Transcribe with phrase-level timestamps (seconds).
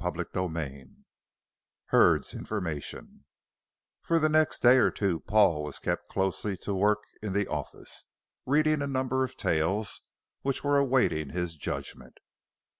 [0.00, 0.90] CHAPTER XVII
[1.86, 3.24] HURD'S INFORMATION
[4.00, 8.04] For the next day or two Paul was kept closely to work in the office,
[8.46, 10.02] reading a number of tales
[10.42, 12.18] which were awaiting his judgment.